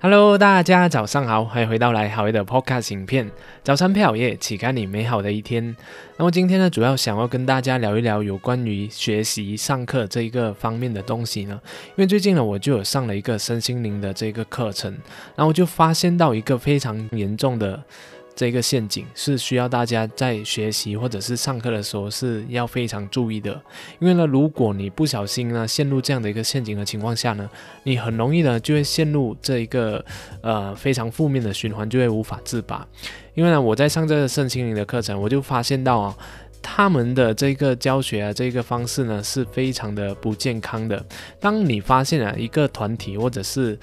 [0.00, 3.28] Hello，大家早上好，欢迎回到来好的 Podcast 影片。
[3.64, 5.74] 早餐配好夜，启开你美好的一天。
[6.16, 11.60] 那么今天呢，主要想要跟大家聊一聊有关于学习上课这一个方面的东西呢。
[11.88, 14.96] 因为最近呢，我就有上了一个身心灵的这个课程，
[15.34, 17.82] 然后就发现到一个非常严重的。
[18.38, 23.60] 这个陷阱是需要大家在学习或者是上课的时候是要非常注意的，
[23.98, 27.50] 因为呢，如果你不小心呢陷入这样的一个陷阱的情况下呢，
[27.82, 30.04] 你很容易呢就会陷入这一个
[30.40, 32.86] 呃非常负面的循环，就会无法自拔。
[33.34, 36.16] 因为呢，我在上这个圣心灵的课程，我就发现到啊。
[36.60, 41.02] 他们的这个教学啊，这个方式呢是非常的不健康的。
[41.38, 43.78] 当你发现啊一个团体或者是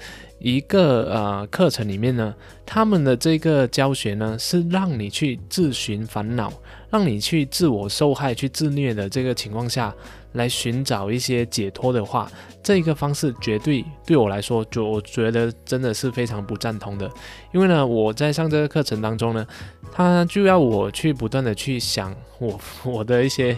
[0.46, 2.32] 一个呃课程里面呢，
[2.64, 6.52] 他们的这个教学呢是让你去自寻烦恼，
[6.88, 9.92] 让你去自我受害、去自虐的这个情况下。
[10.32, 12.30] 来寻找一些解脱的话，
[12.62, 17.10] 这个方式绝对对我来说，就我觉得真的是非常不赞同的。
[17.54, 19.46] 因为呢，我在上这个课程当中呢，
[19.90, 23.56] 他就要我去不断的去想我 我的一些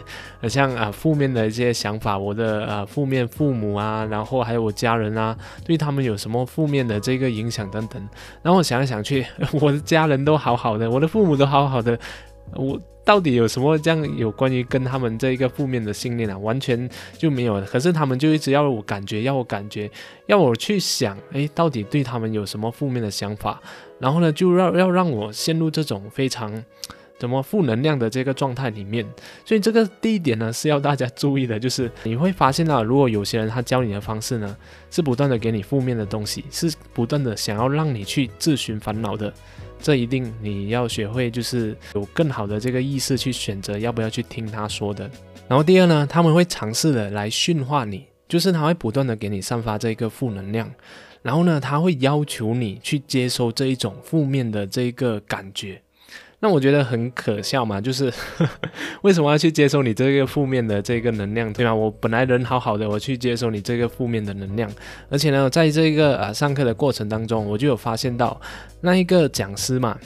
[0.49, 8.09] 像啊负面的一些想法，我的呃负面父母啊，然后还有我家人啊，对他们有什么负面面的这个影响等等。
[8.43, 9.27] 然后我想来想去，
[9.61, 11.99] 我的家人都好好的，我的父母都好好的，
[12.55, 12.81] 我。
[13.09, 16.37] 到底有什么这样有关于跟他们这一个负面的信念啊？
[16.37, 17.59] 完全就没有。
[17.63, 19.91] 可是他们就一直要我感觉，要我感觉，
[20.27, 23.59] 要我去想，诶，到底对他们有什么负面的想法？
[23.99, 26.63] 然后呢，就要要让我陷入这种非常
[27.19, 29.05] 怎么负能量的这个状态里面。
[29.45, 34.57] 所以这个第一点呢，是要大家注意的，就是你会发现到，如果有些人他教你的方式呢，
[34.91, 39.33] 是不断的给你负面的东西，是不断的想要让你去自寻烦恼的。
[39.81, 45.09] 这一定你要学会，就是有更好的这个意识去选择要不要去听他说的。
[45.47, 50.69] 然后第二呢，他们会尝试的来驯化你，就是他会不断的给你散发这个负能量，
[51.23, 55.81] 然后呢，他会要求你去接收这一种负面的这个感觉。
[56.41, 58.13] 那我觉得很可笑嘛，就是
[59.03, 61.75] 为什么要去接受你这个负面的这个能量，对吧？
[61.75, 64.71] 我本来人好好的，我去接受你这个负面的能量，
[65.11, 68.41] 而且呢，在这个呃上课的过程当中，我就有发现到
[68.81, 69.99] 那一个讲师嘛。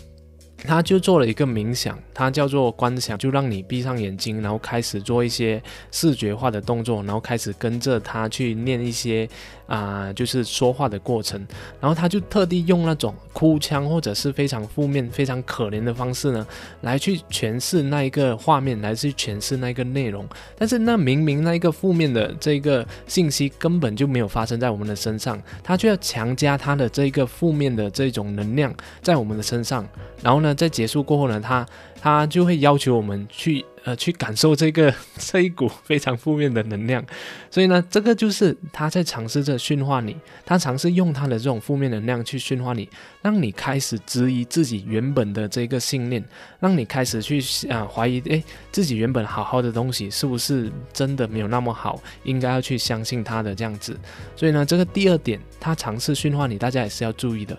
[0.65, 9.29] 他就做了一个冥想，他叫做观想，就让你闭上眼睛，然后开始做一些视觉化的动作，然后开始跟着他去念一些
[9.67, 11.45] 啊，就是说话的过程。
[11.81, 16.47] 然后他就特地用那种哭腔或者是非常负面、非常可怜的方式呢，
[16.83, 20.25] 来去诠释那一个画面，来去诠释那一个内容。
[20.57, 29.87] 但是那明明那一个负面的这个信息根本就没有发生在我们的身上，他就要强加他的这个负面的这种能量在我们的身上。
[30.23, 31.67] 然后呢，在结束过后呢，他
[32.01, 37.05] 他就会要求我们去呃去感受这个 这一股非常负面的能量，
[37.51, 42.89] 所以呢，这个就是他在尝试着驯化你，他尝试用他的这种负面能量去驯化你，
[43.23, 46.23] 让你开始质疑自己原本的这个信念，
[46.61, 53.99] 让你开始去啊怀疑，诶，自己原本好好的东西是不是真的没有那么好，应该要去相信他的这样子。
[54.37, 57.57] 所以呢，这个第二点，他尝试驯化你，大家也是要注意的。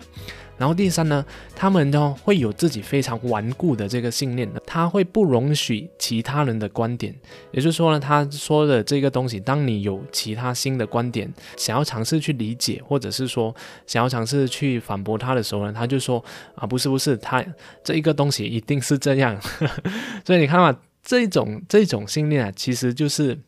[0.64, 1.22] 然后第三呢，
[1.54, 7.14] 他们呢会有自己非常顽固的这个信念的，他会不容许其他人的观点，
[7.52, 13.54] 也就是说呢，他说的这个东西，当你有其他新的观点，想要尝试去理解，或者是说
[13.86, 16.24] 想要尝试去反驳他的时候呢，他就说
[16.54, 17.44] 啊，不是不是，他
[17.82, 19.38] 这一个东西一定是这样，
[20.24, 23.38] 所以你看嘛，这种这种信念啊，其实就是。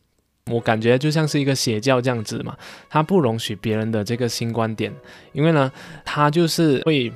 [0.52, 2.56] 我感觉就像是一个邪教这样子嘛，
[2.88, 4.92] 他不容许别人的这个新观点，
[5.32, 5.70] 因为呢，
[6.04, 7.12] 他就是会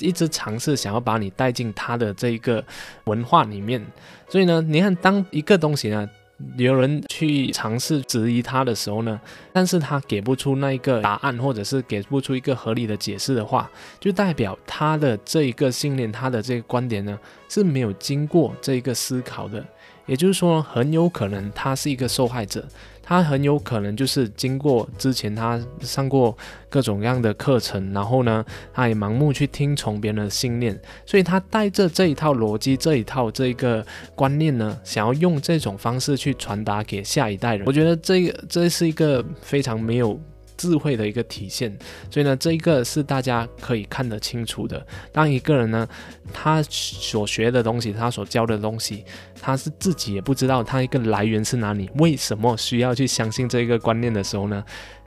[0.00, 2.64] 一直尝试想要把你带进他的这一个
[3.04, 3.80] 文化里面。
[4.28, 6.08] 所以呢，你看，当一个东西呢，
[6.56, 9.20] 有人去尝试质疑他的时候呢，
[9.52, 17.16] 但是他给不出那一个答案，或者是给不出一个合理的解释的话，就代表他的这一个信念，他的这个观点呢
[17.48, 19.64] 是没有经过这一个思考的。
[20.06, 22.64] 也就是说，很有可能他是一个受害者，
[23.02, 26.36] 他很有可能就是经过之前他上过
[26.68, 33.84] 各种各样的课程，然后呢，他也盲目去听从别人的信念，所以他带着这一套逻辑、这一套这一个
[34.14, 37.66] 观念呢，想要用这种方式去传达给下一代人。
[37.66, 40.20] 我觉得这个这是一个非常没有。
[40.62, 41.76] 智慧的一个体现，
[42.08, 44.86] 所以呢，这一个是大家可以看得清楚的。
[45.10, 45.88] 当一个人呢，
[46.32, 49.04] 他所学的东西，他所教的东西，
[49.40, 54.64] 他是自己也不知道他一个来源是哪里，为什么需要去相信这一个观念的时候呢，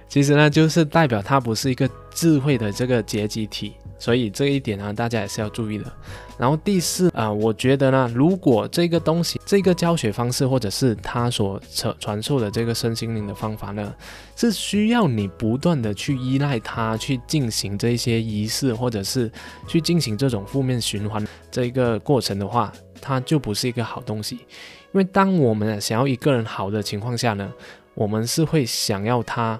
[0.07, 5.91] 其实呢，就是代表它不是一个智慧的这个结集体，所以这一点呢，大家也是要注意的。
[6.37, 13.93] 然后第四啊，我觉得呢，如果这个东西、这个教学方式，或者是他所传传授的这个身心灵的方法呢，
[14.35, 19.29] 是需要你不断的去依赖它去进行这些仪式，或者是
[19.67, 24.35] 去进行这种负面循环这个过程的话，它就不是一个好东西。
[24.35, 27.51] 因为当我们想要一个人好的情况下呢，
[27.95, 29.59] 我们是会想要他。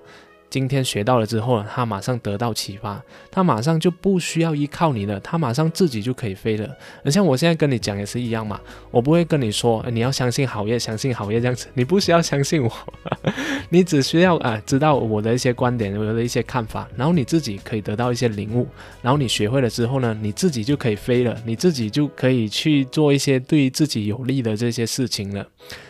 [0.56, 6.66] 今天学到了之后，他马上得到启发，他马上就不需要依靠你了，他马上自己就可以飞了。
[7.04, 8.58] 而像我现在跟你讲也是一样嘛，
[8.90, 12.72] 我不会跟你说你要相信好业，相信好业这样子，你不需要相信我，
[13.68, 18.66] 你只需要啊知道我的一些观点，我的一些看法，然后你自己可以得到一些领悟，
[19.02, 25.46] 然后你学会了之后呢，你自己就可以飞了，你自己就可以去做一些对自己有利的这些事情了。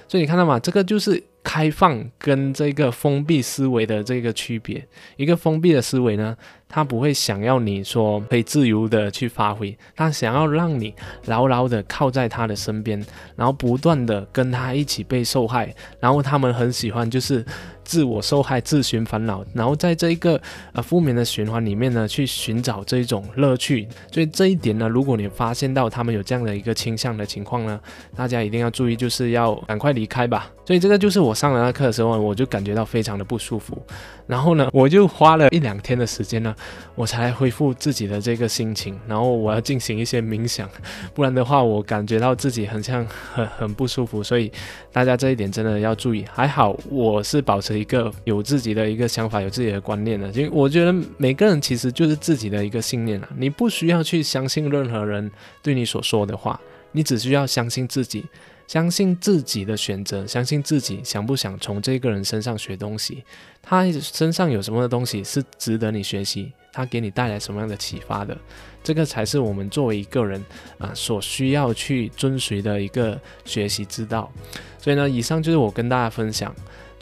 [0.07, 0.59] 所以你看到吗？
[0.59, 1.23] 这个就是。
[1.45, 6.35] 开放跟这个封闭思维的这个区别，一个封闭的思维呢，
[6.67, 10.93] 他不会想要你说可以自由的去发挥，他想要让你
[11.25, 12.99] 牢牢的靠在他的身边，
[13.35, 17.45] 然后不断的跟他一起被受害，然后他们很喜欢就是。
[17.85, 20.41] 自我受害、自寻烦恼，然后在这一个
[20.73, 23.87] 呃负面的循环里面呢，去寻找这一种乐趣。
[24.11, 27.79] 所以这一点呢，如果你发现到他们有这样的一个倾向的情况呢，
[28.15, 30.51] 大家一定要注意，就是要赶快离开吧。
[30.65, 33.77] 所以这个就是我上了那课的时候，我就感觉到非常的不舒服。
[34.25, 36.55] 然后呢，我就花了一两天的时间呢，
[36.95, 38.99] 我才恢复自己的这个心情。
[39.07, 40.67] 然后我要进行一些冥想，
[41.13, 44.23] 不然的话，我感觉到自己很像很很不舒服。
[44.23, 44.51] 所以
[44.91, 46.25] 大家这一点真的要注意。
[46.33, 47.74] 还好我是保持。
[47.77, 55.29] 一个有自己的一个想法，有自己的观念的，就我觉得每个人其实就是自己的一个信念啊，你不需要去相信任何人
[55.61, 56.59] 对你所说的话，
[56.91, 58.25] 你只需要相信自己，
[58.67, 63.23] 相信自己的选择，相信自己想不想从这个人身上学东西，
[63.61, 68.37] 他身上有什么的东西是值得你学习，他给你带来什么样的启发的，
[68.83, 70.43] 这个才是我们作为一个人
[70.77, 74.31] 啊所需要去遵循的一个学习之道。
[74.79, 76.53] 所以呢，以上就是我跟大家分享。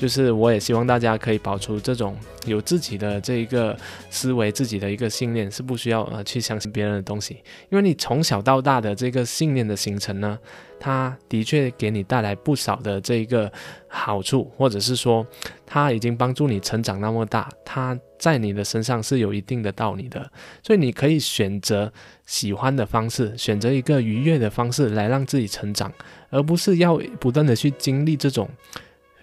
[0.04, 3.74] 就是我也希望大家可以保持这种有自己的这一个
[4.10, 7.36] 思维，自己的一个信念，是不需要呃去相信别人的东西。
[7.70, 10.38] 因为你从小到大的这个信念的形成呢，
[10.78, 13.50] 它的确给你带来不少的这一个
[13.88, 15.26] 好处，或者是说
[15.66, 20.30] 它已经帮助你成长那么大，它在你的身上是有一定的道理的。
[20.62, 21.90] 所以你可以选择
[22.26, 25.90] 喜欢的方式，选择一个愉悦的方式来让自己成长，
[26.30, 28.50] 而不是要不断的去经历这种。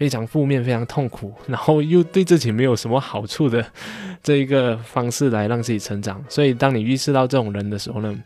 [0.00, 3.62] 非常负面、非常痛苦，然后又对自己没有什么好处的
[4.23, 6.25] 这一个方式来让自己成长。
[6.26, 8.19] 所以，当你遇识到这种人的时候呢，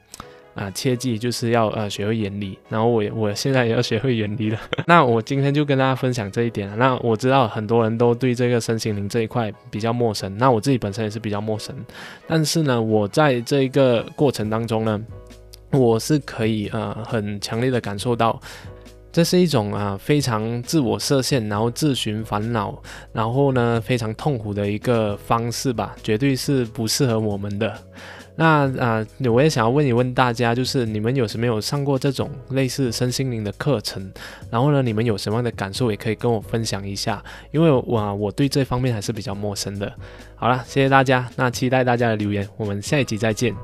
[0.55, 2.57] 啊，切记就是要呃学会远离。
[2.69, 4.59] 然后我我现在也要学会远离了。
[4.87, 6.71] 那我今天就跟大家分享这一点。
[6.79, 11.75] 那我知道很多人都对这个身心灵这一块比较陌生，那我自己本身也是比较陌生。
[12.29, 15.05] 但是呢，我在这一个过程当中呢，
[15.73, 18.41] 我是可以呃很强烈的感受到。
[19.15, 22.77] 这是一种啊非常自我设限，然后自寻烦恼，
[23.13, 27.73] 然后呢非常痛苦的一个方式吧，绝对是不适合我们的。
[28.35, 34.13] 那啊，我也想要问一问大家，就是你们有什么有上过这种类似身心灵的课程？
[34.51, 37.23] 然后呢，你们有什么样的感受，也可以跟我分享一下，
[37.53, 39.93] 因为我我对这方面还是比较陌生的。
[40.35, 43.55] 好了，谢谢大家，那期待大家的留言，我们下一集再见。